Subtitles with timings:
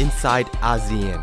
[0.00, 1.20] inside ASEAN.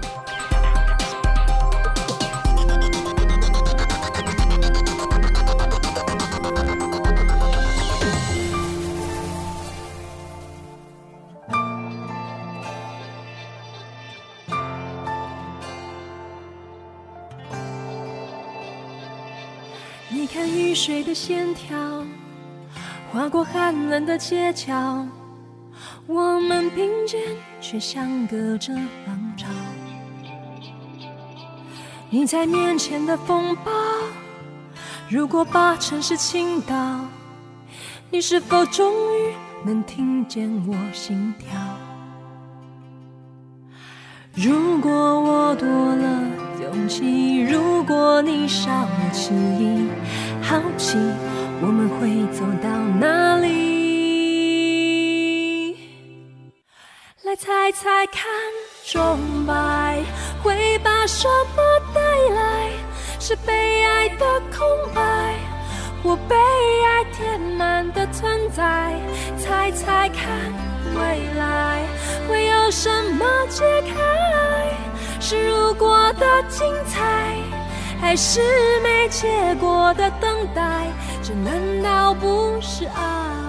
[20.09, 22.03] 你看雨水的线条，
[23.11, 25.05] 划过寒冷的街角，
[26.07, 27.19] 我们并肩，
[27.59, 29.49] 却相隔着浪潮。
[32.09, 33.71] 你在面前的风暴，
[35.09, 37.01] 如果把城市倾倒，
[38.09, 39.33] 你是否终于
[39.65, 41.49] 能听见我心跳？
[44.33, 46.23] 如果我多了
[46.61, 49.89] 勇气，如果你少了迟疑，
[50.41, 50.97] 好奇
[51.61, 53.76] 我们会走到哪里？
[57.39, 58.25] 猜猜看，
[58.83, 60.01] 钟摆
[60.41, 61.61] 会把什么
[61.93, 62.01] 带
[62.33, 62.71] 来？
[63.19, 64.25] 是被爱的
[64.57, 65.35] 空白，
[66.01, 68.99] 或被爱填满的存在？
[69.37, 70.27] 猜猜看，
[70.95, 71.85] 未来
[72.27, 75.21] 会有什么解开？
[75.21, 77.35] 是如果的精彩，
[78.01, 78.41] 还是
[78.79, 79.27] 没结
[79.59, 80.87] 果的等待？
[81.21, 82.85] 这难道不是？
[82.85, 83.46] 爱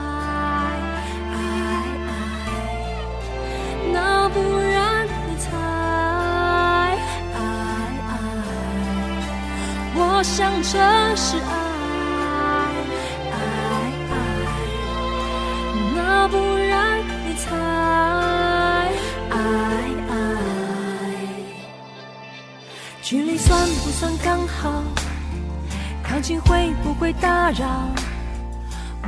[4.01, 5.49] 那不然你猜？
[7.35, 7.39] 爱
[8.09, 8.11] 爱，
[9.97, 10.79] 我想这
[11.17, 11.51] 是爱。
[13.33, 13.37] 爱
[14.13, 14.15] 爱，
[15.97, 16.35] 那不
[16.69, 17.47] 然你猜？
[19.31, 19.37] 爱
[20.09, 20.13] 爱。
[23.03, 24.85] 距离算不算刚好？
[26.05, 27.67] 靠近会不会打扰？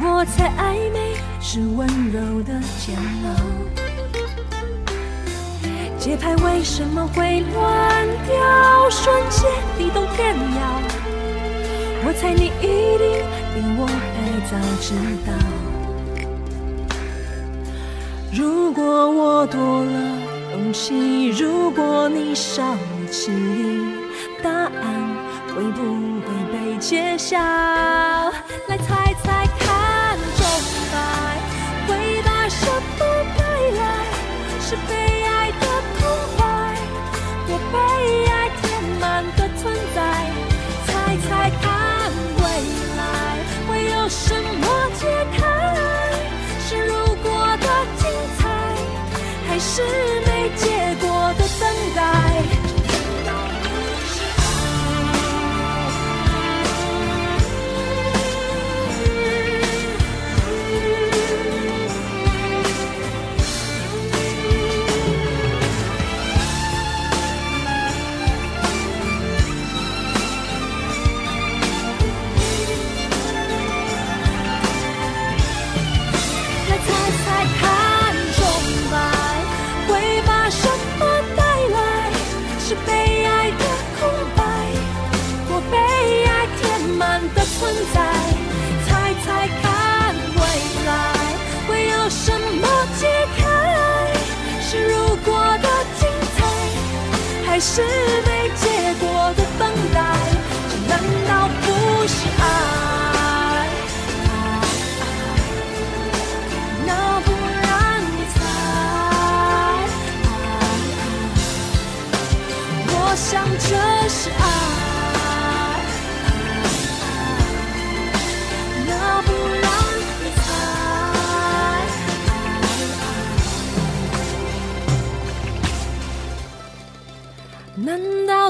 [0.02, 3.28] 我猜暧昧是温柔的煎熬。
[6.00, 8.88] 节拍为什么会乱掉？
[8.88, 10.60] 瞬间地动天摇。
[12.06, 13.22] 我猜你一定
[13.52, 14.94] 比我还早知
[15.26, 15.30] 道。
[18.32, 19.92] 如果我多了
[20.52, 22.78] 勇气，如果你少了
[23.12, 23.84] 迟疑，
[24.42, 24.70] 答案
[25.54, 25.82] 会不
[26.22, 27.36] 会被揭晓？
[28.68, 30.46] 来猜猜看，钟
[30.90, 30.96] 摆
[31.86, 32.64] 会把什
[32.98, 33.04] 么
[33.36, 33.44] 带
[33.76, 33.82] 来？
[34.60, 35.19] 是被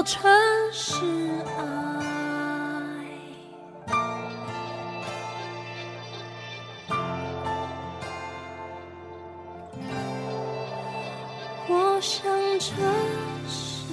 [0.00, 0.16] 道这
[0.72, 1.04] 是
[1.58, 1.60] 爱？
[11.68, 12.24] 我想
[12.58, 12.72] 这
[13.46, 13.92] 是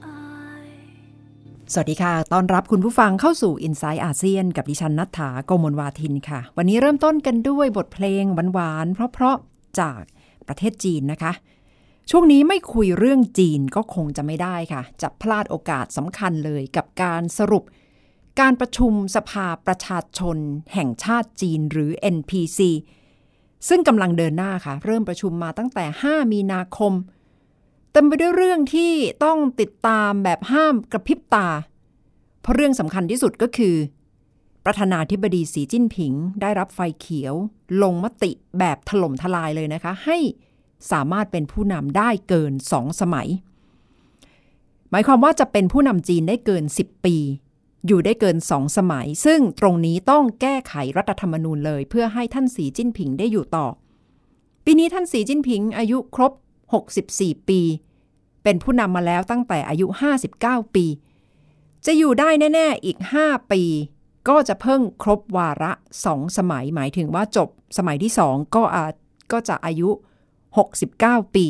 [0.00, 0.06] 爱。
[1.72, 10.02] สวัสดีค่ะ ต้อนรับคุณผู้ฟังเข้าสู่ i n s i ซต์อาเซียนกับดิฉันนัฐถาโกมลวาทินค่ะ วันนี้เริ่มต้นกันด้วยบทเพลงหวานๆ เพราะๆ จาก
[10.48, 11.32] ประเทศจีนนะคะ
[12.11, 17.63] ช่วงนี้ไม่คุยเรื่องจีนก็คงจะไม่ได้ค่ะ จะพลาดโอกาสสำคัญเลยกับการสรุป
[18.39, 20.37] การประชุมสภาประชาชน
[20.73, 22.59] แห่งชาติจีนหรือ NPC
[23.67, 26.93] ซึ่งกำลังเดินหน้าค่ะ เริ่มประชุมมาตั้งแต่ 5 มีนาคม
[27.91, 28.93] เต็มไปด้วยเรื่องที่
[29.25, 31.47] ต้องติดตามแบบห้ามกระพริบตา
[32.41, 33.75] เพราะเรื่องสำคัญที่สุดก็คือ
[34.65, 37.33] ประธานาธิบดีสีจิ้นผิงได้รับไฟเขียว
[37.83, 40.17] ลงมติแบบถล่มทลายเลยนะคะ ให้
[40.91, 43.27] สามารถเป็นผู้นำได้เกินสองสมัย
[44.91, 47.15] หมายความว่าจะเป็นผู้นำจีนได้เกิน 10 ปี
[47.87, 53.67] อยู่ได้เกินสองสมัย ซึ่งตรงนี้ต้องแก้ไขรัฐธรรมนูญเลย เพื่อให้ท่านสีจิ้นผิงได้อยู่ต่อ
[54.65, 56.33] ปีนี้ท่านสีจิ้นผิงอายุครบ
[56.91, 57.61] 64 ปี
[58.43, 59.87] เป็นผู้นำมาแล้วตั้งแต่อายุ
[60.31, 60.85] 59 ปี
[61.85, 63.61] จะอยู่ได้แน่ ๆ อีก 5 ปี
[64.29, 65.71] ก็จะเพิ่งครบวาระ
[66.05, 68.85] สองสมัยหมายถึงว่าจบสมัยที่สองก็อา
[69.31, 69.89] ก็จะอายุ
[70.57, 71.45] 69 ปี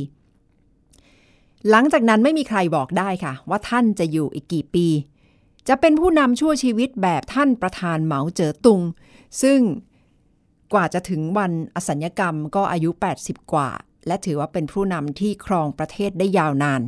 [1.70, 4.88] หลังจากนั้นไม่มีใครบอกได้ค่ะ ว่าท่านจะอยู่อีกกี่ปี
[5.68, 8.82] จะเป็นผู้นำชั่วชีวิตแบบท่านประธานเหมาเจ๋อตุง
[9.42, 9.60] ซึ่ง
[10.74, 12.90] กว่าจะถึงวันอสัญกรรมก็อายุ
[13.22, 13.70] 80 กว่า
[14.08, 16.82] และถือว่าเป็นผู้นำที่ครองประเทศได้ยาวนาน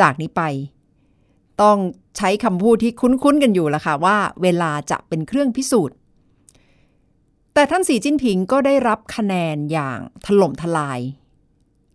[0.00, 0.42] จากนี้ไป
[1.62, 1.78] ต้อง
[2.16, 5.96] ใช้คำพูดที่คุ้นๆกันอยู่ละค่ะว่า เวลาจะเป็นเครื่องพิสูจน์
[7.58, 11.00] แต่ท่านสีจิ้นผิงก็ได้รับคะแนนอย่างถล่มทลาย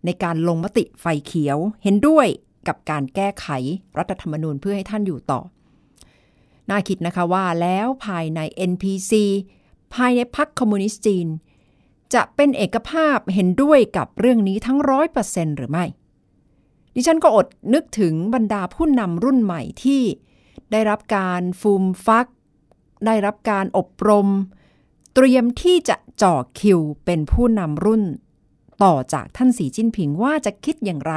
[0.04, 2.26] ในการลงมติไฟเขียวเห็นด้วย
[2.68, 3.46] กับการแก้ไข
[3.98, 5.40] รัฐธรรมนูญเพื่อให้ท่านอยู่ต่อ
[6.70, 8.40] น่าคิดนะคะว่าแล้วภายใน
[8.70, 9.12] NPC
[9.94, 11.26] ภายในพรรคคอมมิวนิสต์จีน
[12.14, 15.84] จะเป็นเอกภาพเห็นด้วยกับเรื่องนี้ทั้งร้อยเปอร์เซ็นหรือไม่
[16.94, 20.02] ดิฉันก็อดนึกถึงบรรดาผู้นำรุ่นใหม่ที่
[20.72, 22.26] ได้รับการฟูมฟัก
[23.06, 24.28] ได้รับการอบรม
[25.14, 28.02] เตรียมที่จะจ่อคิวเป็นผู้นำรุ่น
[28.82, 31.14] ต่อจากท่านสีจิ้นผิงว่าจะคิดอย่างไร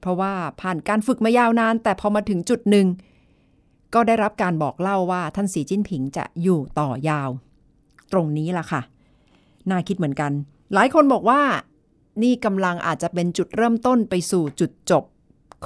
[0.00, 2.86] เพราะว่าผ่านการฝึกมายาวนาน แต่พอมาถึงจุดหนึ่ง
[3.94, 7.30] ก็ได้รับการบอกเล่าว่าท่านสีจิ้นผิงจะอยู่ต่อยาว
[8.12, 8.80] ตรงนี้ล่ะค่ะ
[9.70, 10.32] น่าคิดเหมือนกัน
[10.74, 11.42] หลายคนบอกว่า
[12.22, 15.04] นี่กำลังอาจจะเป็นจุดเริ่มต้นไปสู่จุดจบ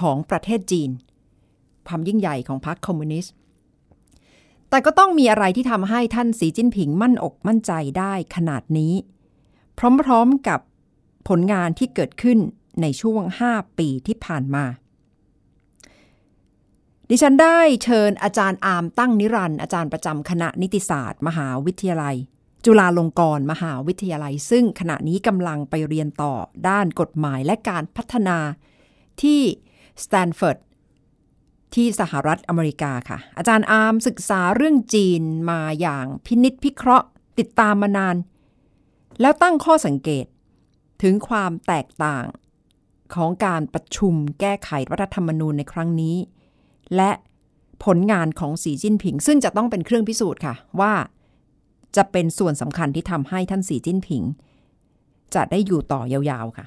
[0.00, 0.90] ของประเทศจีน
[1.88, 3.32] ความยิ่งใหญ่ของพรรคคอมมิวนิสต์
[4.72, 8.94] แต่ก็ต้องมีอะไรที่ทำให้ท่านสีจิ้นผิงมั่นอกมั่นใจได้ขนาดนี้
[10.02, 10.60] พร้อมๆกับ
[11.28, 12.38] ผลงานที่เกิดขึ้น
[12.82, 13.22] ในช่วง
[13.52, 14.64] 5 ปีที่ผ่านมา
[17.10, 22.16] ดิฉันได้เชิญอาจารย์อามตั้งนิรันด์อาจารย์ประจำคณะนิติศาสตร์ มหาวิทยาลัย
[22.64, 26.34] จุฬาลงกรณ์มหาวิทยาลัย ซึ่งขณะนี้กำลังไปเรียนต่อ
[26.68, 28.38] ด้านกฎหมายและการพัฒนา
[29.22, 29.40] ที่
[30.04, 30.58] สแตนฟอร์ด
[31.74, 37.06] ที่สหรัฐอเมริกาค่ะ อาจารย์อาร์มศึกษาเรื่องจีนมาอย่างพินิจพิเคราะห์
[37.38, 38.16] ติดตามมานาน
[39.20, 40.26] แล้วตั้งข้อสังเกต
[41.02, 42.26] ถึงความแตกต่าง
[43.14, 46.16] ของการประชุมแก้ไขรัฐธรรมนูญในครั้งนี้
[46.96, 47.10] และ
[47.84, 50.94] ผลงานของสีจิ้นผิง ซึ่งจะต้องเป็นเครื่องพิสูจน์ค่ะ ว่า
[51.96, 54.22] จะเป็นส่วนสำคัญที่ทำให้ท่านสีจิ้นผิง
[55.34, 56.66] จะได้อยู่ต่อยาวๆค่ะ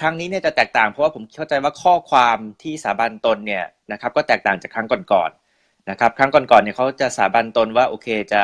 [0.00, 8.42] ครั้งนี้เนี่ยจะแตกต่างเพราะว่าผมเข้าใจว่าข้อความที่สาบานตนเนี่ยนะครับ ก็แตกต่างจากครั้งก่อนๆนะครับ ครั้งก่อนๆเนี่ยเขาจะสาบานตนว่าโอเคจะ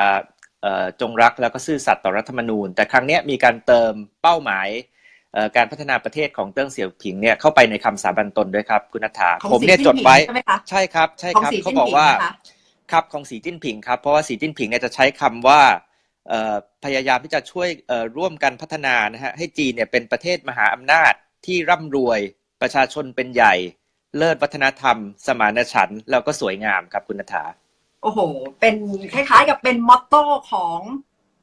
[1.01, 3.93] จงรักแล้วก็ซื่อสัตย์ต่อรัฐธรรมนูญ แต่ครั้งนี้มีการเติม
[4.23, 4.69] เป้าหมาย
[5.57, 10.17] การพัฒนาประเทศของเติ้งเสี่ยวผิงเนี่ยเข้าไปในคำสาบานตนด้วยครับคุณนัฐาผมเนี่ยจดไว้
[10.71, 12.07] ใช่ครับ ใช่ครับเขาบอกว่า
[12.93, 15.61] ครับของสีจิ้นผิงครับเพราะว่าสีจิ้นผิงเนี่ยจะใช้คำว่า
[16.85, 17.69] พยายามที่จะช่วย
[18.17, 21.13] ร่วมกันพัฒนานะฮะให้จีนเนี่ยเป็นประเทศมหาอำนาจ
[21.47, 22.21] ที่ร่ำรวย
[22.63, 23.55] ประชาชนเป็นใหญ่
[24.17, 24.97] เลิศวัฒนธรรม
[25.27, 27.45] สมานฉันท์แล้วก็สวยงามครับคุณนัฐา
[28.03, 28.19] โอ้โห
[28.61, 28.77] เป็น
[29.13, 30.79] คล้ายๆ กับเป็นมอตโต้ของ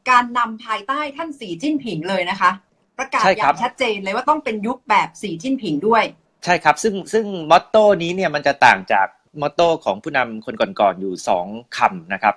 [0.10, 2.52] การนำภายใต้ท่านสีจิ้นผิงเลยนะคะ
[2.98, 6.04] ประกาศอย่างชัดเจนเลยว่าต้องเป็นยุคแบบสีจิ้นผิงด้วย
[6.46, 9.08] ใช่ครับ ซึ่งซึ่งมอตโต้นี้เนี่ยมันจะต่างจาก
[9.42, 12.36] มอตโต้ของผู้นำคนก่อนๆอยู่สองคำนะครับ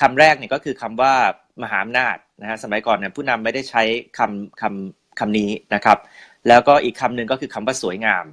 [0.00, 1.14] คำแรกเนี่ยก็คือคำว่า
[1.62, 3.82] มหาอำนาจนะฮะสมัยก่อนเนี่ยผู้นำไม่ได้ใช้
[4.18, 5.98] คำคำคำนี้นะครับ
[6.48, 8.24] แล้วก็อีกคำหนึ่งก็คือคำว่าสวยงาม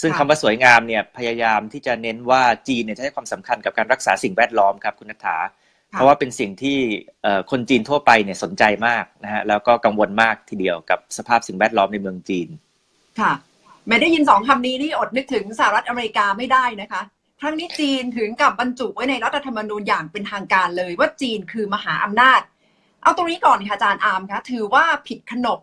[0.00, 5.36] ซึ่งคำว่าสวยงามเนี่ยพยายามที่จะเน้นว่าจีนเนี่ยให้ความสำคัญกับการรักษาสิ่งแวดล้อมครับคุณนัฐา
[5.92, 6.78] เพราะว่าเป็นสิ่งที่
[7.50, 12.48] คนจีนทั่วไปเนี่ยสนใจมากนะฮะแล้วก็กังวลมากทีเดียวกับสภาพสิ่งแวดล้อมในเมืองจีน
[13.20, 13.32] ค่ะ
[13.88, 17.02] ไม่ได้ยินสองคำนี้นี่อดนึกถึงสหรัฐอเมริกาไม่ได้นะคะ
[17.40, 22.40] ครั้งนี้จีนถึงกับบรรจุไว้ในรัฐธรรมนูญอย่างเป็นทางการเลยว่าจีนคือมหาอำนาจ
[23.02, 25.58] เอาตรงนี้ก่อนค่ะอาจารย์อาร์มคะถือว่าผิดขนบ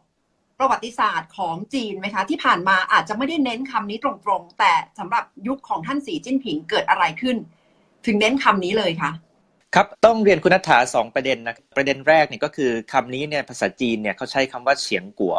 [0.59, 7.37] ประวัติศาสตร์ของจีนไหมคะ ที่ผ่านมาอาจจะไม่ได้เน้นคำนี้ตรงๆ แต่สำหรับยุคของท่านสีจิ้นผิงเกิดอะไรขึ้น
[8.05, 9.11] ถึงเน้นคำนี้เลยคะ
[9.75, 15.37] ครับต้องเรียนคุณนัฐาสองประเด็นนะประเด็นแรกเนี่ยก็คือคำนี้เนี่ยภาษาจีนเนี่ยเขาใช้คำว่าเฉียงกัว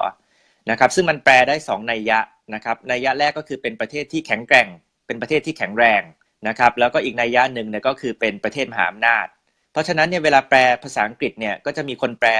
[0.70, 2.18] นะครับซึ่งมันแปลได้สองนัยยะ
[2.54, 4.68] นะครับนัยยะแรกก็คือเป็นประเทศที่แข็งแกร่ง
[5.06, 6.02] เป็นประเทศที่แข็งแรง
[6.48, 9.26] นะครับแล้วก็อีกนัยยะหนึ่งเนี่ยก็คือเป็นประเทศมหาอำนาจ
[9.72, 12.30] เพราะฉะนั้นเนี่ยเวลาแปลภาษาอังกฤษเนี่ยก็จะมีคนแปล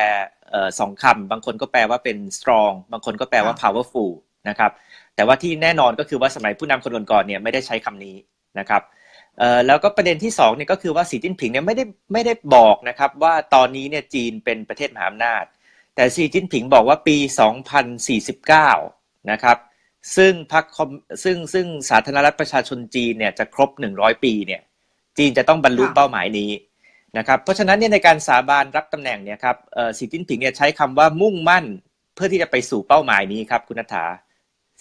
[0.79, 4.13] สองคำบางคนก็แปลว่าเป็น strong บางคนก็แปลว่า powerful
[4.49, 4.73] นะครับ
[5.17, 8.17] แต่ว่าที่แน่นอนก็คือว่าสมัยผู้นำคนก่อนเนี่ยไม่ได้ใช้คำนี้
[8.59, 8.83] นะครับ
[9.67, 15.45] แล้วก็ประเด็นที่2เนี่ยก็คือว่าสีจิ้นผิงเนี่ยไม่ได้ไม่ได้บอกนะครับว่าตอนนี้เนี่ยจีนเป็นประเทศมหาอำนาจ
[15.95, 17.17] แต่สีจิ้นผิงบอกว่าปี
[18.05, 19.59] 2049 นะครับ
[20.17, 20.91] ซึ่งพรรคคอม
[21.25, 24.61] ซึ่งซึ่งสาธารณรัฐประชาชนจีนเนี่ยจะครบ 100 ปีเนี่ย
[25.19, 26.51] จีนจะต้องบรรลุค่ะเป้าหมายนี้
[27.17, 29.57] นะครับเพราะฉะนั้นเนี่ยในการสาบานรับตำแหน่งเนี่ยครับ
[29.99, 31.65] สีจิ้นผิงเนี่ยใช้คำว่ามุ่งมั่น
[32.15, 34.05] เพื่อที่จะไปสู่เป้าหมายนี้ครับคุณนัฐา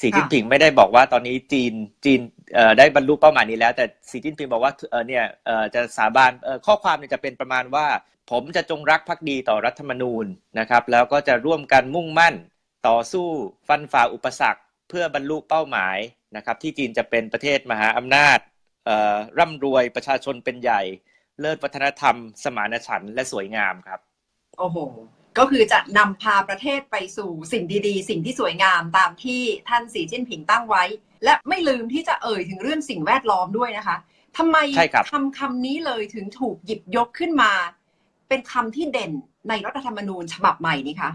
[0.02, 1.74] สีจิ้นผิงไม่ได้บอกว่าตอนนี้จีน
[2.06, 2.20] จีน
[2.78, 4.74] ได้บรรลุเป้าหมายนี้แล้ว แต่สีจิ้นผิงบอกว่า
[5.08, 5.24] เนี่ย
[5.76, 6.32] จะสาบาน
[6.66, 7.88] ข้อความเนี่ยจะเป็นประมาณว่า
[8.32, 10.26] ผมจะจงรักภักดีต่อรัฐธรรมนูญ
[10.60, 12.36] นะครับ แล้วก็จะร่วมกันมุ่งมั่น
[12.88, 13.28] ต่อสู้
[13.68, 15.98] ฟันฝ่าอุปสรรค เพื่อบรรลุเป้าหมาย
[16.36, 18.40] นะครับ ที่จีนจะเป็นประเทศมหาอำนาจ
[19.40, 20.82] ร่ำรวยประชาชนเป็นใหญ่
[21.40, 24.00] เลิศวัฒนธรรม สมานฉันท์และสวยงามครับ
[24.60, 24.78] โอ้โห
[25.38, 30.84] ก็คือจะนำพาประเทศไปสู่สิ่งดีๆ สิ่งที่สวยงามตามที่ท่านสีจิ้นผิงตั้งไว้
[31.24, 33.98] และไม่ลืมที่จะเอ่ยถึงเรื่องสิ่งแวดล้อมด้วยนะคะ
[34.38, 37.52] ทำไมใช่ครับคำคำนี้เลยถึงถูกหยิบยกขึ้นมา
[38.30, 39.12] เป็นคำที่เด่น
[39.50, 41.12] ในรัฐธรรมนูญฉบับใหม่นี้คะ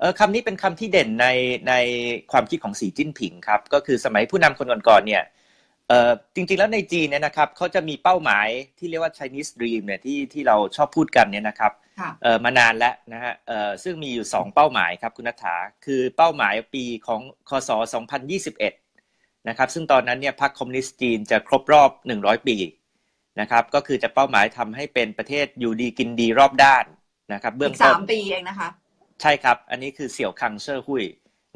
[0.00, 1.26] เออคำนี้เป็นคำที่เด่นใน
[1.68, 1.74] ใน
[2.32, 5.35] ความคิดของสีจิ้นผิงครับ ก็คือสมัยผู้นำคนก่อนๆเนี่ยเออ
[6.34, 17.70] จริงๆแล้วในจีนเนี่ยนะครับเขาจะมีเป้าหมายที่เรียกว่า Chinese Dream เนี่ยที่ที่เราชอบพูดกันเนี่ยนะครับค่ะเออมานานแล้วนะฮะเออซึ่งมีอยู่ 2 เป้าหมายครับคุณนัฐาคือเป้าหมายปีของคศ
[18.54, 21.90] 2021 นะครับ ซึ่งตอนนั้นเนี่ยพรรคคอมมิวนิสต์จีนจะครบรอบ
[22.20, 22.56] 100 ปี
[23.40, 26.84] นะครับ ก็คือจะเป้าหมายทำให้เป็นประเทศอยู่ดีกินดีรอบด้าน
[27.32, 28.68] นะครับ เบื้อีองกต้สานมปีเองนะคะ
[29.22, 31.04] ใช่ครับ อันนี้คือเสี่ยวคังเชอร์หุย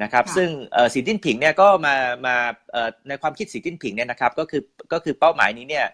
[0.03, 1.95] นะครับค่ะซึ่งเอ่อสีจิ้นผิงเนี่ยก็มา
[2.27, 2.37] มา
[2.73, 5.87] เอ่อในความคิดสีจิ้นผิงเนี่ยนะครับก็คือก็คือเป้าหมายนี้เนี่ย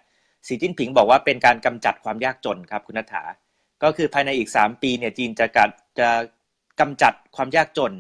[0.47, 3.25] สีจิ้นผิงบอกว่าเป็นการกำจัดความยากจนครับคุณนัฐา
[3.83, 5.71] ก็คือภายในอีก 3 ปีเนี่ยจีนจะกัด
[6.01, 6.09] จะ
[6.81, 7.93] กำจัดความยากจน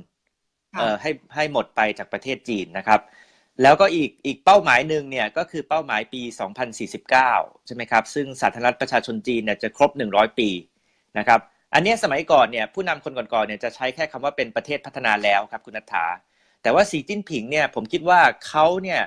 [0.75, 3.00] ค่ะเอ่อให้ให้หมดไปจากประเทศจีนนะครับ
[3.62, 6.22] แล้วก็อีกอีกเป้าหมายหนึ่งเนี่ยก็คือเป้าหมายปี
[6.88, 10.48] 2049 ใช่ไหมครับ ซึ่งสาธารณรัฐประชาชนจีนเนี่ยจะครบ 100 ปี
[11.18, 11.40] นะครับ
[11.76, 16.04] อันเนี้ยสมัยก่อนเนี่ยผู้นำคนก่อนๆเนี่ยจะใช้แค่คำว่าเป็นประเทศพัฒนาแล้วครับคุณนัฐา
[16.62, 19.00] แต่ว่าสีจิ้นผิงเนี่ยผมคิดว่าเขาเนี่ย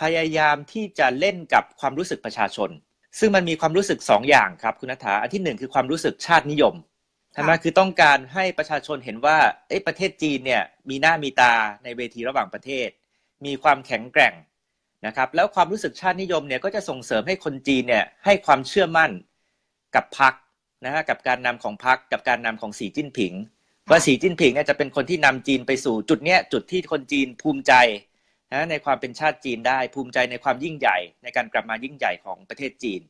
[0.00, 2.70] พยายามที่จะเล่นกับความรู้สึกประชาชน
[3.18, 6.74] ซึ่งมันมีความรู้สึกสองอย่างครับคุณนัฐาอันที่หนึ่งคือความรู้สึกชาตินิยม
[7.32, 9.38] ใช่ไหมคือต้องการให้ประชาชนเห็นว่า
[9.68, 11.54] เอ้ยประเทศจีนเนี่ยมีหน้ามีตา
[11.84, 12.88] ในเวทีระหว่างประเทศ
[13.44, 14.34] มีความแข็งแกร่ง
[15.06, 19.10] นะครับแล้วความรู้สึกชาตินิยมเนี่ยก็จะส่งเสริมให้คนจีนเนี่ยให้ความเชื่อมั่น
[19.94, 20.34] กับพรรค
[20.84, 23.32] นะฮะกับการนำของพรรคกับการนำของสีจิ้นผิง
[23.90, 27.72] ว่าสีจิ้นผิงเนี่ยจะเป็นคนที่นำจีนไปสู่จุดเนี้ยจุดที่คนจีนภูมิใจ
[28.52, 33.00] นะในความเป็นชาติจีนได้ภูมิใจในความยิ่งใหญ่ ในการกลับมายิ่งใหญ่ของประเทศจีน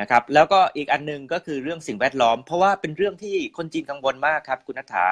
[0.00, 5.06] นะครับแล้วก็อีกอันหนึงก็คือเรื่องสิ่งแวดล้อม เพราะว่าเป็นเรื่องที่คนจีนกังวลมากครับคุณนัฐา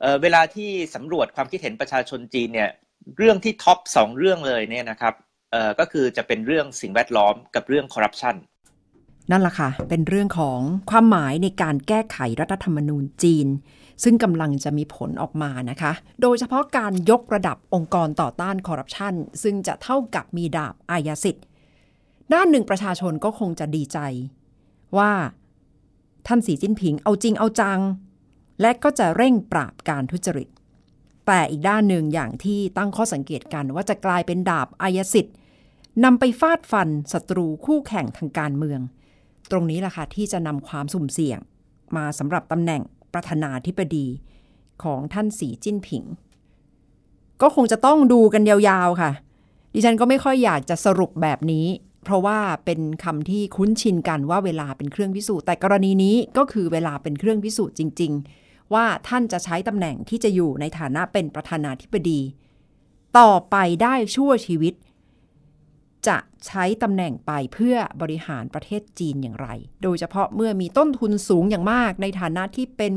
[0.00, 2.70] เเวลาที่สำรวจความคิดเห็นประชาชนจีนเนี่ย
[3.18, 5.14] เรื่องที่ท็อปสองเรื่องเลยเนี่ยนะครับ
[5.52, 8.36] เอ่อก็คือจะเป็นเรื่องสิ่งแวดล้อมกับเรื่องคอร์รัปชัน
[9.30, 13.46] นั่นแหละค่ะ เป็นเรื่องของความหมายในการแก้ไขรัฐธรรมนูญจีน
[14.04, 15.92] ซึ่งกำลังจะมีผลออกมานะคะ
[16.22, 21.44] โดยเฉพาะการยกระดับองค์กรต่อต้านคอร์รัปชันซึ่งจะเท่ากับมีดาบอายาสิทธิ์
[22.34, 23.98] ด้านหนึ่งประชาชนก็คงจะดีใจ
[24.98, 25.12] ว่า
[26.26, 27.80] ท่านสีจิ้นผิงเอาจริงเอาจัง
[28.60, 30.48] และก็จะเร่งปราบการทุจริต
[31.26, 35.34] แต่อีกด้านหนึ่งอย่างที่ตั้งข้อสังเกตกันว่าจะกลายเป็นดาบอายสิทธิ์
[36.04, 38.80] นำไปฟาดฟันศัตรูคู่แข่งทางการเมือง
[39.50, 41.38] ตรงนี้แหละค่ะที่จะนำความสุ่มเสี่ยง
[41.96, 42.82] มาสำหรับตำแหน่ง
[43.14, 44.06] ประธานาธิบดี
[44.82, 46.04] ของท่านสีจิ้นผิง
[47.42, 49.10] ก็คงจะต้องดูกันยาวๆค่ะ
[49.74, 51.66] ดิฉันก็ไม่ค่อยอยากจะสรุปแบบนี้
[52.04, 58.12] เพราะว่าเป็นคำที่คุ้นชินกันว่าเวลาเป็นเครื่องพิสูจน์แต่กรณีนี้ก็คือเวลาเป็นเครื่องพิสูจน์จริง
[58.42, 62.20] ๆ ว่าท่านจะใช้ตำแหน่งที่จะอยู่ในฐานะเป็นประธานาธิบดี
[63.18, 64.74] ต่อไปได้ชั่วชีวิต
[66.08, 69.48] จะใช้ตำแหน่งไปเพื่อบริหารประเทศจีนอย่างไร
[69.82, 72.94] โดยเฉพาะเมื่อมีต้นทุนสูงอย่างมากในฐานะที่เป็น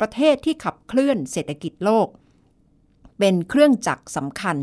[0.00, 2.08] ประเทศที่ขับเคลื่อนเศรษฐกิจโลก
[3.18, 4.56] เป็นเครื่องจักรสำคัญ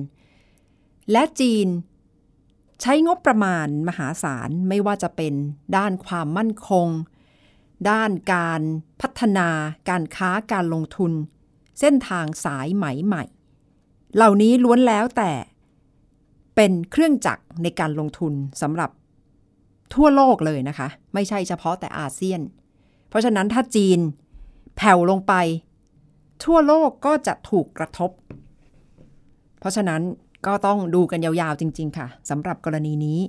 [1.11, 1.67] และจีน
[2.81, 5.33] ใช้งบประมาณมหาศาลไม่ว่าจะเป็น
[5.77, 6.87] ด้านความมั่นคง
[7.89, 8.61] ด้านการ
[9.01, 9.49] พัฒนา
[9.89, 11.11] การค้าการลงทุน
[11.79, 13.23] เส้นทางสายไหมใหม่
[14.15, 15.31] เหล่านี้ล้วนแล้วแต่
[16.61, 18.89] เป็นเครื่องจักรในการลงทุนสำหรับ
[19.93, 22.41] ทั่วโลกเลยนะคะ ไม่ใช่เฉพาะแต่อาเซียน
[23.09, 23.99] เพราะฉะนั้นถ้าจีน
[24.75, 25.33] แผ่วลงไป
[26.43, 28.11] ทั่วโลกก็จะถูกกระทบ
[29.59, 30.01] เพราะฉะนั้น
[30.45, 33.19] ก็ต้องดูกันยาวๆจริง ๆ ค่ะสำหรับกรณีนี้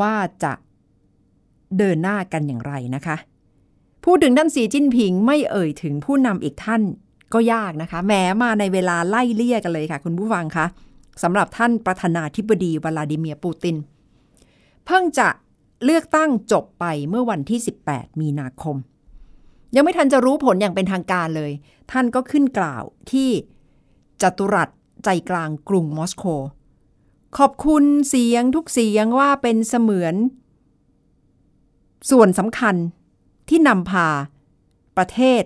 [0.00, 0.14] ว่า
[0.44, 0.52] จะ
[1.78, 3.16] เดินหน้ากันอย่างไรนะคะ
[4.04, 6.82] พูดถึงท่านสีจิ้นผิงไม่เอ่ยถึงผู้นำอีกท่าน
[7.34, 10.66] ก็ยากนะคะแม้มาในเวลาไล่เลี่ยกันเลยค่ะ คุณผู้ฟังคะ
[11.22, 13.76] สำหรับท่านประธานาธิบดีวลาดิเมียร์ปูติน
[14.86, 15.28] เพิ่งจะ
[15.84, 18.76] เลือกตั้งจบไปเมื่อวันที่ 18 มีนาคม
[19.74, 21.52] ยังไม่ทันจะรู้ผลอย่างเป็นทางการเลย
[21.92, 23.30] ท่านก็ขึ้นกล่าวที่
[24.22, 24.68] จัตุรัส
[25.04, 26.24] ใจกลางกรุงมอสโก
[27.38, 30.14] ขอบคุณเสียงทุกเสียงว่าเป็นเสมือน
[32.10, 32.76] ส่วนสำคัญ
[33.48, 34.08] ที่นำพา
[34.96, 35.42] ประเทศ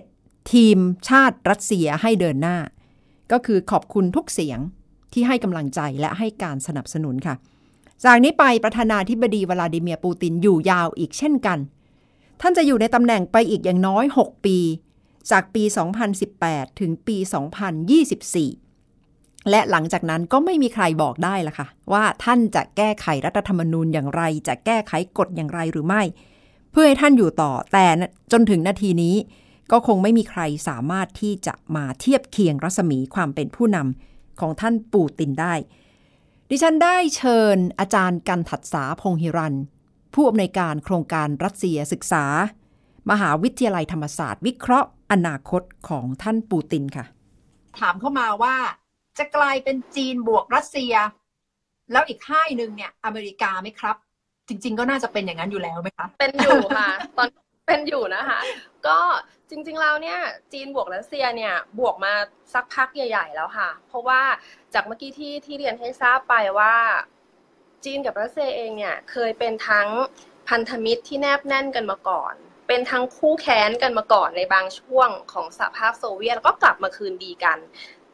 [0.53, 0.77] ทีม
[1.09, 2.57] ชาติรัสเซียให้เดินหน้า
[3.31, 4.59] ก็คือขอบคุณทุกเสียง
[5.13, 7.35] ที่ให้กำลังใจและให้การสนับสนุนค่ะ
[8.03, 11.59] จากนี้ไปประธานาธิบดีวลาดิเมียร์ปูตินอยู่ยาวอีกเช่นกัน
[12.41, 14.57] ท่านจะอยู่ในตำแหน่งไปอีกอย่างน้อย 6 ปี
[15.31, 15.63] จากปี
[16.21, 17.17] 2018 ถึงปี
[18.53, 26.01] 2024 และหลังจากนั้นก็ไม่มีใครบอกได้ละค่ะ ว่าท่านจะแก้ไขรัฐธรรมนูญอย่างไร จะแก้ไขกฎอย่างไรหรือไม่
[26.71, 27.85] เพื่อให้ท่านอยู่ต่อแต่
[28.31, 29.15] จนถึงนาทีนี้
[29.71, 35.53] ก็คงไม่มีใครสามารถที่จะมาเทียบเคียงรัศมีความเป็นผู้นำ ของท่านปูตินได้
[36.49, 39.55] ดิฉันได้เชิญอาจารย์กันถัดสาพงหิรัน
[40.13, 42.25] ผู้อำนวยการโครงการรัสเซียศึกษา
[43.11, 47.05] มหาวิทยาลัยธรรมศาสตร์ วิเคราะห์อนาคตของท่านปูตินค่ะ
[47.79, 48.55] ถามเข้ามาว่า
[49.17, 50.93] จะกลายเป็นจีนบวกรัสเซีย
[51.91, 53.95] แล้วอีกค่ายหนึ่งเนี่ยอเมริกาไหมครับ
[54.47, 57.27] จริง ๆ ก็น่าจะเป็นอย่างนั้นอยู่แล้วไหมคะเป็นอยู่ค่ะตอน
[57.67, 58.39] เป็นอยู่นะคะ
[58.87, 58.99] ก็
[59.55, 60.19] จริงๆแล้วเนี่ย
[60.53, 62.13] จีนบวกรัสเซียเนี่ยบวกมา
[62.53, 64.21] สักพักใหญ่ๆแล้วค่ะ เพราะว่า
[64.73, 66.75] จากเมื่อกี้ที่ที่เรียนให้ทราบไปว่า
[67.85, 69.87] จีนกับรัสเซียเองเนี่ยเคยเป็นทั้ง
[70.49, 72.33] พันธมิตรที่แนบแน่นกันมาก่อน
[72.67, 77.57] เป็นทั้งคู่แค้นกันมาก่อนในบางช่วงของสหภาพโซเวียตแล้วก็กลับมาคืนดีกัน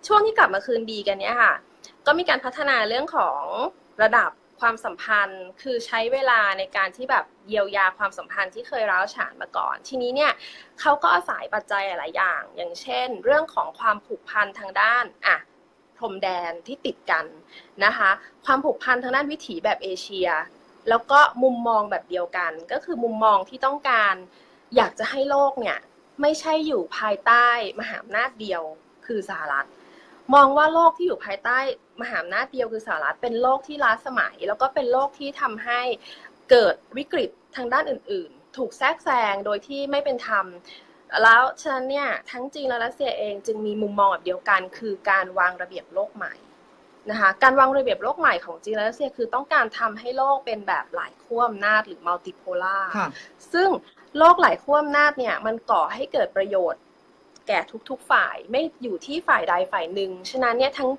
[0.08, 1.54] ช่วงที่กลับมาคืนดีกันเนี่ยค่ะ
[2.06, 3.42] ก็มีการพัฒนาเรื่องของ
[4.04, 10.32] ระดับ ความสัมพันธ์คือใช้เวลาในการที่แบบเยียวยาความสัมพันธ์ที่เคยร้าวฉานมาก่อน ทีนี้เนี่ย
[10.80, 15.38] เขาก็อาศัยปัจจัยหลายอย่าง อย่างเช่น เรื่องของความผูกพันทางด้านอะ
[15.98, 17.26] พรมแดนที่ติดกัน
[17.86, 18.10] นะคะ
[18.46, 20.30] ความผูกพันทางด้านวิถีแบบเอเชีย
[20.90, 24.16] แล้วก็มุมมองแบบเดียวกัน ก็คือมุมมองที่ต้องการ
[24.76, 25.78] อยากจะให้โลกเนี่ย
[26.22, 27.48] ไม่ใช่อยู่ภายใต้
[27.80, 28.64] มหาอำนาจเดียว
[29.06, 29.68] คือสหรัฐ
[30.34, 31.58] มองว่าโลกที่อยู่ภายใต้
[32.02, 35.82] มหาอำนาจเดียวคือสหรัฐเป็นโลกที่ล้าสมัย แล้วก็เป็นโลกที่ทำให้
[36.52, 40.46] เกิดวิกฤตทางด้านอื่น ๆ ถูกแทรกแซงโดยที่ไม่เป็นธรรม
[41.24, 46.34] แล้วฉะนั้นเนี่ยทั้งจีนและรัสเซียเองจึงมีมุมมองแบบเดียวกัน คือการวางระเบียบโลกใหม่
[47.10, 53.08] นะคะการวางระเบียบโลกใหม่ของจีนและรัสเซียคือต้องการทำให้โลกเป็นแบบหลายขั้วอำนาจหรือมัลติโพล่าค่ะ
[53.54, 53.70] ซึ่ง
[54.18, 56.82] โลกหลายขั้วอำนาจเนี่ยมันก่อให้เกิดประโยชน์
[57.50, 57.60] แก่
[57.90, 60.90] ทุก ๆ ฝ่ายไม่อยู่ที่ฝ่ายใดฝ่ายหนึ่ง ฉะนั้นเนี่ยทั้ง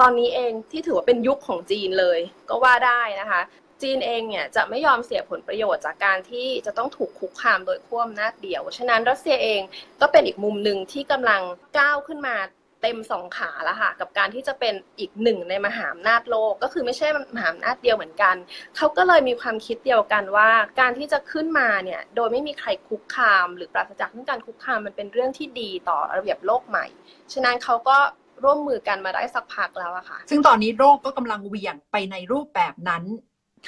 [0.00, 3.40] ตอนนี้เองที่ถือว่าเป็นยุคของจีนเลยก็ว่าได้นะคะ
[3.82, 9.60] จีนเองเนี่ยจะไม่ยอมเสียผลประโยชน์จากการที่จะต้องถูกคุกคามโดยขั้วอำนาจเดียว ฉะนั้นรัสเซียเอง
[10.00, 11.42] ก็เป็นอีกมุมหนึ่งที่กำลัง
[11.78, 12.36] ก้าวขึ้นมา
[12.82, 18.36] เต็มสองขาแล้วค่ะ กับการที่จะเป็นอีกหนึ่งในมหาอำนาจโลก ก็คือไม่ใช่มหาอำนาจเดียวเหมือนกัน
[18.76, 26.86] เขาก็เลยมีความคิดเดียวกันว่า การที่จะขึ้นมาเนี่ยโดยไม่มีใครคุกคาม หรือปราศจากการคุกคามมันเป็นเรื่องที่ดีต่อระเบียบโลกใหม่
[27.32, 27.96] ฉะนั้นเขาก็
[28.44, 33.04] ร่วมมือกันมาได้สักพักแล้วอะค่ะ ซึ่งตอนนี้โลกก็กำลังเหวี่ยงไปในรูปแบบนั้น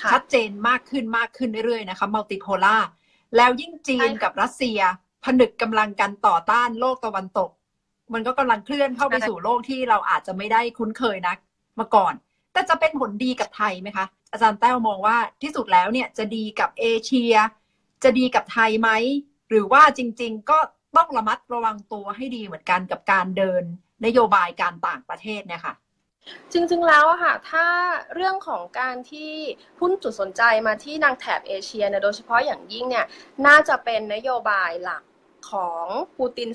[0.00, 2.76] ค่ะชัดเจนมากขึ้นมากขึ้นเรื่อยๆนะคะมัลติโพล่า
[3.36, 4.80] แล้วยิ่งจีนใช่ค่ะกับรัสเซีย
[5.24, 7.50] ผนึกกำลังกันต่อต้านโลกตะวันตก
[8.14, 11.38] มันก็กำลังเคลื่อนเข้าไปใช่สู่โลกที่เราอาจจะไม่ได้คุ้นเคยนัก
[11.78, 12.14] มาก่อน
[12.52, 17.34] แต่จะเป็นผลดีกับไทยไหมคะ อาจารย์แต้วมองว่าที่สุดแล้วเนี่ยจะดีกับเอเชีย
[18.04, 18.90] จะดีกับไทยไหม
[19.48, 20.58] หรือว่าจริง ๆ ก็
[20.96, 23.62] ต้องระมัดระวังตัวให้ดีเหมือนกันกับการเดิน
[24.04, 25.74] นโยบายการต่างประเทศเนี่ยค่ะ
[26.52, 27.66] จริงๆ แล้วอะค่ะ ถ้า
[28.14, 29.32] เรื่องของการที่
[29.78, 33.06] พุ่นจุดสนใจมาที่นางแถบเอเชียเนี่ยโดยเฉพาะอย่างยิ่งเนี่ย
[33.46, 35.02] น่าจะเป็นนโยบายหลัก
[35.50, 35.86] ของ
[36.18, 36.48] ปูติน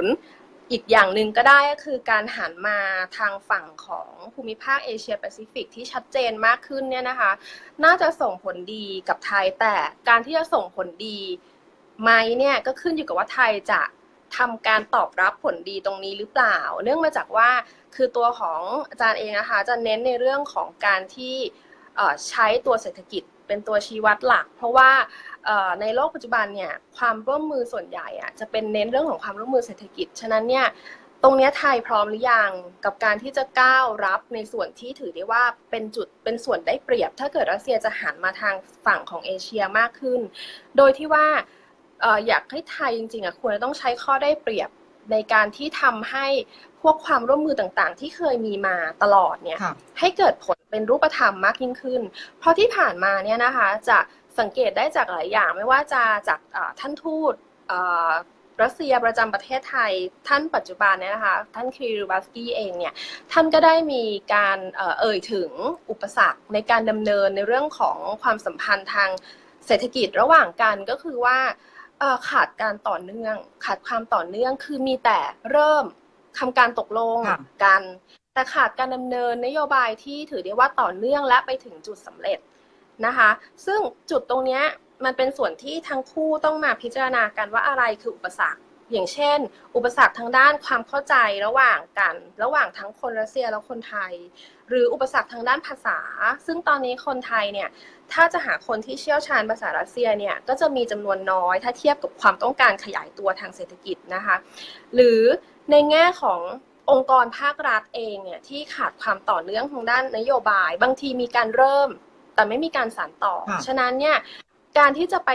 [0.00, 0.41] 4.0
[0.72, 2.78] อีกอย่างหนึ่งก็ได้ก็คือการหันมา
[3.18, 7.30] ทางฝั่งของภูมิภาคเอเชียแปซิฟิกที่ชัดเจนมากขึ้นเนี่ยนะคะ
[7.84, 9.74] น่าจะส่งผลดีกับไทยแต่
[10.08, 11.18] การที่จะส่งผลดี
[12.02, 13.80] ไหมเนี่ยก็ขึ้นอยู่กับว่าไทยจะ
[14.36, 17.50] ทำการตอบรับผลดีตรงนี้หรือเปล่า เนื่องมาจากว่า
[17.94, 21.36] คือตัวของอาจารย์เองนะคะจะเน้นในเรื่องของการที่
[22.28, 24.90] ใช้ตัวเศรษฐกิจ เป็นตัวชี้วัดหลัก เพราะว่า
[25.44, 30.66] เอ่อในโลกปัจจุบันเนี่ยความร่วมมือส่วนใหญ่อะจะเป็นเน้นเรื่องของความร่วมมือเศรษฐกิจ ฉะนั้นเนี่ย
[31.22, 32.50] ตรงเนี้ยไทยพร้อมหรือยัง
[32.84, 38.54] กับการที่จะก้าวรับในส่วนที่ถือได้ว่าเป็นจุดเป็นส่วนได้เปรียบ ถ้าเกิดรัสเซียจะหันมาทาง
[38.86, 40.20] ฝั่งของเอเชียมากขึ้น
[40.76, 41.26] โดยที่ว่า
[42.00, 44.70] เอ่ออยากให้ไทยจริงๆอะควรจะต้องใช้ข้อได้เปรียบ
[45.12, 46.26] ในการที่ทำให้
[46.80, 52.02] พวกความร่วมมือต่างๆ ที่เคยมีมาตลอดเนี่ยค่ะให้เกิดผล เป็นรูปธรรมมากยิ่งขึ้น
[52.38, 53.98] เพราะที่ผ่านมาเนี่ยนะคะจะ
[54.38, 57.34] สังเกตได้จากหลายอย่างไม่ว่าจะจากเอ่อท่านทูต
[57.68, 58.10] เอ่อ
[58.62, 59.92] รัสเซียประจำประเทศไทย
[60.28, 62.94] ท่านปัจจุบันเนี่ยนะคะท่านคิริวัสกี้เองเนี่ย
[63.32, 64.02] ท่านก็ได้มี
[64.34, 65.50] การเอ่อเอ่ยถึง
[65.90, 69.10] อุปสรรคในการดำเนินในเรื่องของความสัมพันธ์ทาง
[69.66, 71.38] เศรษฐกิจระหว่างกันก็คือว่า
[71.98, 75.84] เอ่อขาดการต่อเนื่อง ขาดความต่อเนื่องคือมีแต่เริ่ม
[76.38, 77.82] ทำการตกลงค่ะกัน
[78.34, 82.38] แต่ขาดการดำเนินนโยบายที่ถือได้ว่าต่อเนื่องและไปถึงจุดสำเร็จ
[83.06, 83.30] นะคะ
[83.66, 84.60] ซึ่งจุดตรงนี้
[85.04, 88.60] มันเป็นส่วนที่ทั้งคู่ต้องมาพิจารณากันว่าอะไรคืออุปสรรค
[88.92, 89.38] อย่างเช่น
[89.76, 91.14] อุปสรรคทางด้านความเข้าใจ
[91.46, 94.12] ระหว่างกัน ระหว่างทั้งคนรัสเซียและคนไทย
[94.68, 95.98] หรืออุปสรรคทางด้านภาษา
[96.46, 97.68] ซึ่งตอนนี้คนไทยเนี่ย
[98.12, 104.36] ถ้าจะหาคนที่เชี่ยวชาญภาษารัสเซียเนี่ยก็จะมีจำนวนน้อย ถ้าเทียบกับความต้องการขยายตัวทางเศรษฐกิจนะคะ
[104.94, 105.20] หรือ
[105.70, 106.40] ในแง่ของ
[106.90, 111.88] องค์กรภาครัฐเองเนี่ยที่ขาดความต่อเนื่องทางด้านนโยบาย บางทีมีการเริ่ม
[112.34, 113.34] แต่ไม่มีการสานต่อ
[113.66, 114.16] ฉะนั้นเนี่ย
[114.78, 115.30] การที่จะไป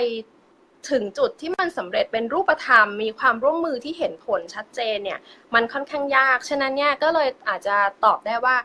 [0.92, 5.20] ถึงจุดที่มันสำเร็จเป็นรูปธรรม มีความร่วมมือที่เห็นผลชัดเจนเนี่ย
[5.54, 8.56] มันค่อนข้างยาก ฉะนั้นเนี่ยก็เลยอาจจะตอบได้ว่า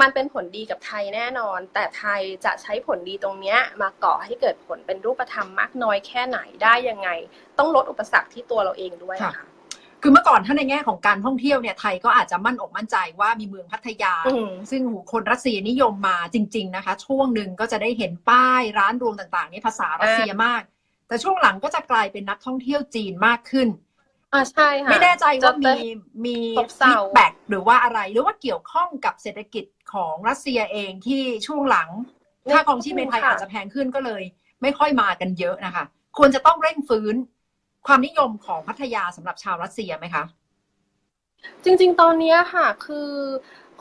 [0.00, 7.08] มันเป็นผลดีกับไทยแน่นอน แต่ไทยจะใช้ผลดีตรงนี้มาก่อให้เกิดผลเป็นรูปธรรมมากน้อยแค่ไหนได้ยังไง
[7.58, 9.44] ต้องลดอุปสรรคที่ตัวเราเองด้วยค่ะ
[10.02, 14.14] คือเมื่อก่อนถ้าในแง่ของการท่องเที่ยวเนี่ยไทยก็อาจจะมั่นอกมั่นใจว่ามีเมืองพัทยา
[14.70, 20.62] ซึ่งหูคนรัสเซียนิยมมาจริง ๆนะคะ ช่วงหนึ่งก็จะได้เห็นป้ายร้านรวงต่างๆนี่ภาษารัสเซียมาก
[21.08, 23.68] แต่ช่วงหลังก็จะกลายเป็นนักท่องเที่ยวจีนมากขึ้น
[24.32, 25.72] อ่าใช่ค่ะไม่แน่ใจว่ามี
[26.26, 26.36] มี
[26.78, 31.88] feedback หรือว่าอะไรหรือว่าเกี่ยวข้องกับเศรษฐกิจของรัสเซียเองที่ช่วงหลัง
[32.52, 34.22] ค่าครองชีพในไทยอาจจะแพงขึ้นก็เลย
[34.62, 35.84] ไม่ค่อยมากันเยอะนะคะ
[36.18, 37.14] ควรจะต้องเร่งฟื้น
[37.86, 40.24] ความนิยมของพัทยาสำหรับชาวรัสเซียไหมคะ
[41.64, 43.10] จริง ๆ ตอนนี้ค่ะ คือ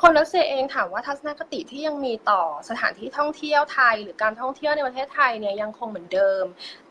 [0.02, 6.44] คนรัสเซียเองถามว่าทัศนคติที่ยังมีต่อสถานที่ท่องเที่ยวไทย หรือการท่องเที่ยวในประเทศไทยเนี่ยยังคงเหมือนเดิม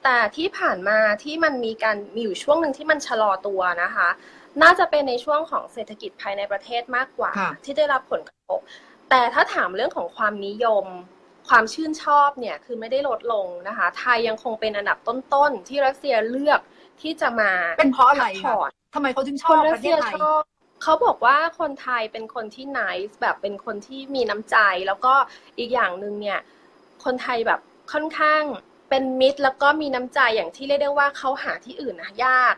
[0.03, 4.09] แต่ที่ผ่านมาที่มันมีการมีอยู่ช่วงหนึ่งที่มันชะลอตัวนะคะ
[4.63, 7.33] น่าจะเป็นในช่วงของเศรษฐกิจภายในประเทศมากกว่า
[7.65, 8.61] ที่ได้รับผลกระทบ
[9.11, 10.87] แต่ถ้าถามเรื่องของความนิยม
[11.49, 16.61] ความชื่นชอบเนี่ยคือไม่ได้ลดลงนะคะ ไทยยังคงเป็นอันดับต้นๆที่รัสเซียเลือก
[17.03, 20.15] ที่จะมาเป็นเพราะอะไรคะทำไมเขาจึงชอบประเทศไทย
[20.83, 25.15] เขาบอกว่าคนไทยเป็นคนที่ nice แบบเป็นคนที่มีน้ำใจ แล้วก็
[25.59, 26.41] อีกอย่างหนึ่งเนี่ย
[27.05, 27.61] คนไทยแบบ
[27.93, 28.43] ค่อนข้าง
[28.91, 32.55] เป็นมิตรแล้วก็มีน้ำใจอย่างที่เรียกได้ว่าเขาหาที่อื่นนะยาก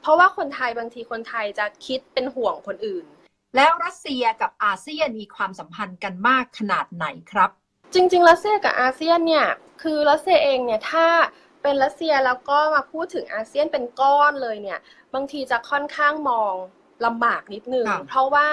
[0.00, 3.04] เพราะว่าคนไทยบางทีคนไทยจะคิดเป็นห่วงคนอื่น
[3.56, 7.50] แล้วรัสเซียกับอาเซียนมีความสัมพันธ์กันมากขนาดไหนครับ
[7.94, 9.46] จริงๆรัสเซียกับอาเซียนเนี่ย
[9.82, 11.06] คือรัสเซียเองเนี่ยถ้า
[11.62, 14.78] เป็นรัสเซียแล้วก็มาพูดถึงอาเซียนเป็นก้อนเลยเนี่ย
[15.14, 16.54] บางทีจะค่อนข้างมอง
[17.04, 18.48] ลำบากนิดนึง เพราะว่า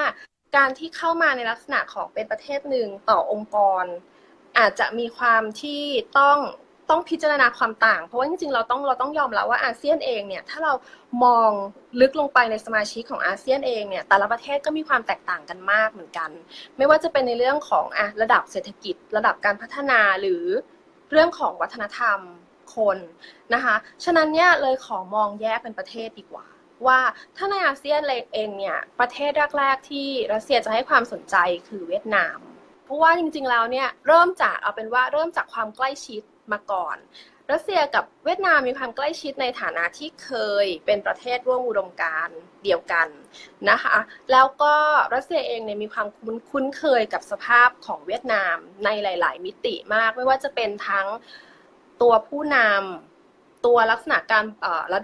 [0.57, 3.85] การที่เข้ามาในลักษณะของเป็นประเทศหนึ่งต่อองค์กร
[4.57, 5.81] อาจจะมีความที่
[6.19, 6.37] ต้อง
[6.89, 10.73] ต้องพิจารณาความต่าง เพราะว่าจริงๆ เราต้องเราต้องยอมรับว่าอาเซียนเองเนี่ย ถ้าเรา
[11.23, 11.51] มอง
[12.01, 16.29] ลึกลงไปในสมาชิกของอาเซียนเองเนี่ย แต่ละประเทศก็มีความแตกต่างกันมากเหมือนกัน
[16.77, 20.43] ไม่ว่าจะเป็นในเรื่องของอะระดับเศรษฐกิจ ระดับการพัฒนาหรือ
[21.11, 22.19] เรื่องของวัฒนธรรม
[22.75, 22.97] คน
[23.53, 26.47] นะคะฉะนั้นเนี่ยเลยขอมองแยกเป็นประเทศดีกว่า
[26.87, 26.99] ว่า
[27.37, 28.01] ถ้าในอาเซียน
[28.33, 31.35] เองเนี่ยประเทศแรก ๆ ที่รัสเซียจะให้ความสนใจ
[31.67, 32.37] คือเวียดนาม
[32.85, 36.97] เพราะว่าจริงๆแล้วเนี่ยเริ่มจากเอาเป็นว่าเริ่มจากความใกล้ชิดมาก่อน
[37.51, 40.31] รัสเซียกับเวียดนามมีความใกล้ชิดในฐานะที่เค
[40.63, 42.29] ยเป็นประเทศร่วมอุดมการ
[42.63, 43.07] เดียวกัน
[43.69, 43.97] นะคะ
[44.31, 44.75] แล้วก็
[45.13, 46.07] รัสเซียเองเนี่ยมีความ
[46.51, 48.55] คุ้นเคยกับสภาพของเวียดนาม
[48.85, 51.07] ในหลาย ๆ มิติมาก ไม่ว่าจะเป็นทั้ง
[52.01, 54.45] ตัวผู้นำตัวลักษณะการ
[54.93, 54.99] ระ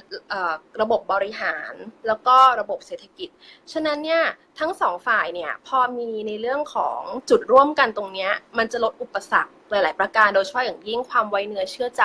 [0.81, 1.73] ระบบบริหาร
[2.08, 3.29] แล้วก็ระบบเศรษฐกิจ
[3.71, 4.23] ฉะนั้นเนี่ย
[4.60, 12.03] ทั้งสองฝ่ายเนี่ยพอมีในเรื่องของจุดร่วมกันตรงนี้มันจะลดอุปสรรคหลาย ๆ ประการโดยเฉพาะอย่างยิ่งความไว้เนื้อเชื่อใจ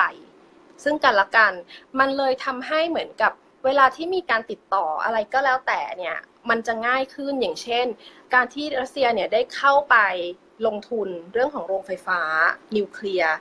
[0.82, 1.52] ซึ่งกันและกัน
[1.98, 3.32] มันเลยทำให้เหมือนกับ
[3.64, 6.16] เวลาที่มีการติดต่ออะไรก็แล้วแต่เนี่ย
[6.50, 7.86] มันจะง่ายขึ้นอย่างเช่น
[8.34, 9.96] การที่รัสเซียเนี่ยได้เข้าไป
[10.66, 12.20] ลงทุนเรื่องของโรงไฟฟ้า
[12.76, 13.34] นิวเคลียร์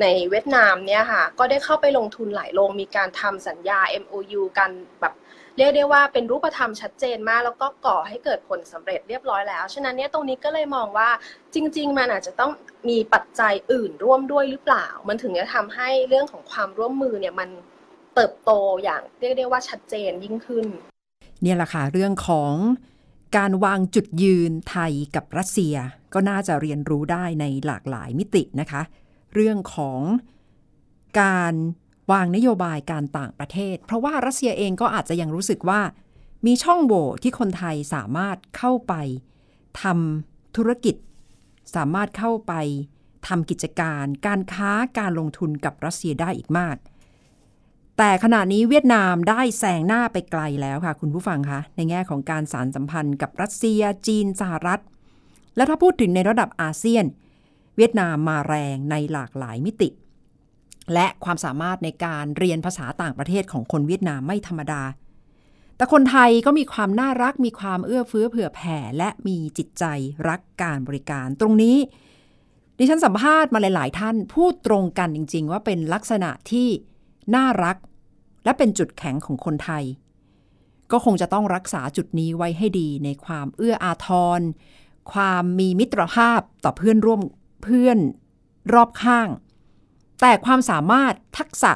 [0.00, 5.14] ในเวียดนามเนี่ยค่ะก็ได้เข้าไปลงทุนหลายโรงมีการทำสัญญา MOU กันแบบ
[5.56, 11.10] เรียกได้ว่าเป็นรูปธรรมชัดเจนมาก แล้วก็ก่อให้เกิดผลสำเร็จเรียบร้อยแล้ว ฉะนั้นเนี่ยตรงนี้ก็เลยมองว่า
[11.54, 12.52] จริง ๆ มันอาจจะต้อง
[12.88, 17.48] มีปัจจัยอื่นร่วมด้วยหรือเปล่า มันถึงจะทำให้เรื่องของความร่วมมือเนี่ยมัน
[18.14, 18.50] เติบโต
[18.82, 20.66] อย่างเรียกได้ว่าชัดเจนยิ่งขึ้น
[21.42, 22.54] เนี่ยแหละค่ะเรื่องของ
[23.36, 25.74] การวางจุดยืนไทยกับรัสเซีย
[26.14, 28.82] ก็น่าจะเรียนรู้ได้ในหลากหลายมิตินะคะ
[29.34, 30.00] เรื่องของ
[31.20, 31.54] การ
[32.12, 35.80] วางนโยบายการต่างประเทศ เพราะว่ารัสเซียเองก็อาจจะยังรู้สึกว่า
[36.46, 38.94] มีช่องโหว่ที่คนไทยสามารถเข้าไป
[39.82, 40.96] ทำธุรกิจ
[41.74, 42.52] สามารถเข้าไป
[43.28, 46.76] ทำกิจการ การค้าการลงทุนกับรัสเซียได้อีกมาก
[47.98, 54.80] แต่ขณะนี้เวียดนามได้แซงหน้าไปไกลแล้วค่ะ คุณผู้ฟังคะในแง่ของการสารสัมพันธ์กับรัสเซีย จีนสหรัฐ
[55.56, 57.04] และถ้าพูดถึงในระดับอาเซียน
[57.76, 59.88] เวียดนามมาแรงในหลากหลายมิติ
[60.92, 64.82] และความสามารถในการเรียนภาษาต่างประเทศของคนเวียดนามไม่ธรรมดา
[65.76, 69.84] แต่คนไทยก็มีความน่ารักมีความเอื้อเฟื้อเผื่อแผ่ และมีจิตใจ
[70.28, 71.76] รักการบริการ ตรงนี้
[72.78, 76.68] ดิฉันสัมภาษณ์มาหลาย ๆ ท่านพูดตรงกันจริง ๆ ว่าเป็นลักษณะที่
[77.34, 77.76] น่ารัก
[78.44, 79.84] และเป็นจุดแข็งของคนไทย
[80.90, 84.08] ก็คงจะต้องรักษาจุดนี้ไว้ให้ดีในความเอื้ออาท
[84.38, 84.40] ร
[85.12, 87.20] ความมีมิตรภาพต่อเพื่อนร่วม
[87.62, 87.98] เพื่อน
[88.74, 89.28] รอบข้าง
[90.20, 91.72] แต่ความสามารถทักษะ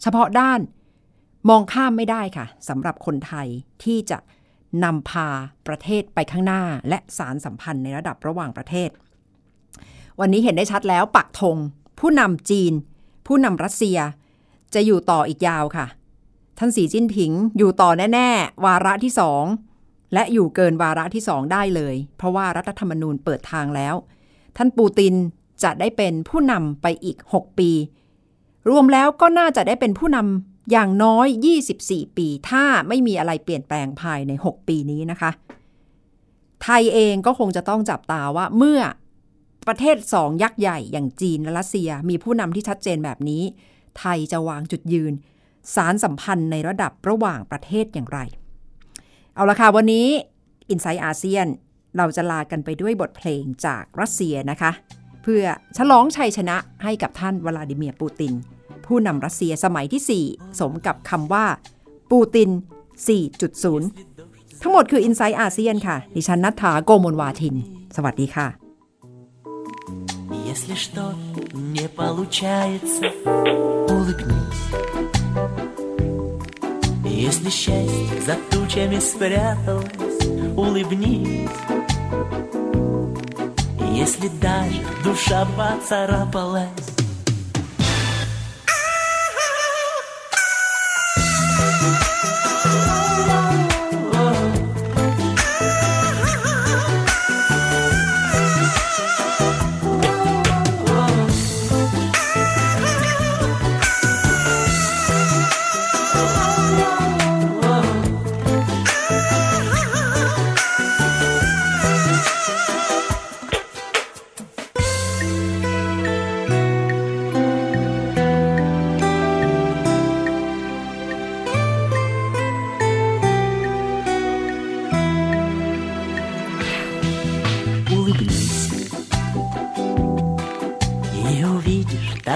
[0.00, 0.60] เฉพาะด้าน
[1.48, 3.48] มองข้ามไม่ได้ค่ะสำหรับคนไทย
[3.84, 4.18] ที่จะ
[4.84, 5.28] นำพา
[5.66, 8.90] ประเทศไปข้างหน้า และสารสัมพันธ์ในระดับระหว่างประเทศ
[10.20, 11.56] วันนี้เห็นได้ชัดแล้วปักธง
[12.00, 12.72] ผู้นำจีน
[13.26, 13.98] ผู้นำรัสเซีย
[14.74, 15.86] จะอยู่ต่ออีกยาวค่ะ
[16.58, 19.44] ท่านสีจิ้นผิงอยู่ต่อแน่ ๆ วาระที่สอง
[20.14, 23.94] และอยู่เกินวาระที่สองได้เลย เพราะว่ารัฐธรรมนูญเปิดทางแล้ว
[24.58, 25.14] ท่านปูติน
[25.62, 27.70] จะได้เป็นผู้นำไปอีก 6 ปี
[28.68, 31.26] รวมแล้วก็น่าจะได้เป็นผู้นำอย่างน้อย
[31.72, 35.30] 24 ปี ถ้าไม่มีอะไรเปลี่ยนแปลงภายใน 6 ปีนี้นะคะ
[36.62, 38.80] ไทยเองก็คงจะต้องจับตาว่าเมื่อ
[39.68, 43.42] ประเทศสองยักษ์ใหญ่อย่างจีนและรัสเซีย มีผู้นำที่ชัดเจนแบบนี้
[43.98, 45.12] ไทยจะวางจุดยืน
[45.74, 48.18] สารสัมพันธ์ในระดับระหว่างประเทศอย่างไร
[49.34, 50.06] เอาละค่ะวันนี้
[50.74, 51.46] i n s i ซต์อาเซียน
[51.97, 54.71] เราจะลากันไปด้วยบทเพลงจากรัสเซียนะคะ
[55.23, 55.43] เพื่อ
[55.77, 58.33] ฉลองชัยชนะให้กับท่านวลาดิเมียร์ปูติน
[58.85, 61.45] ผู้นำรัสเซียสมัยที่ 4 สมกับคำว่า
[62.11, 62.49] ปูติน
[63.35, 67.55] 4.0 ทั้งหมดคือ i n s i ซต์อาเซียนค่ะ ดิฉันนัฐาโกโมลวาทิน
[67.95, 68.47] สวัสดีค่ะ
[70.53, 71.05] Если что
[71.75, 73.05] не получается,
[73.93, 74.63] улыбнись.
[77.05, 80.19] Если счастье за тучами спряталось,
[80.55, 81.76] улыбнись.
[83.98, 86.97] Если даже душа поцарапалась,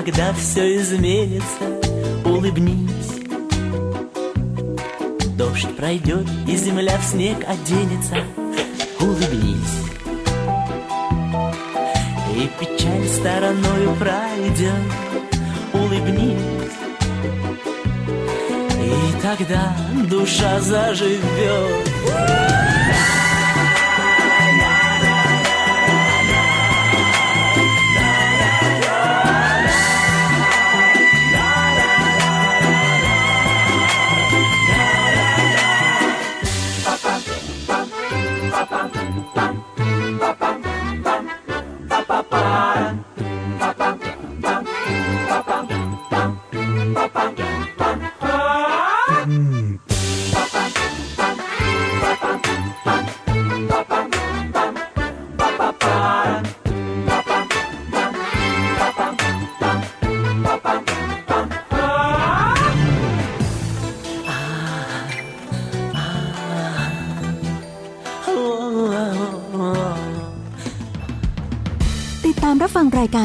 [0.05, 1.63] тогда все изменится.
[2.25, 3.21] Улыбнись.
[5.37, 8.17] Дождь пройдет, и земля в снег оденется.
[9.01, 9.79] Улыбнись.
[12.35, 14.73] И печаль стороною пройдет.
[15.73, 16.73] Улыбнись.
[18.81, 19.77] И тогда
[20.09, 21.89] душа заживет.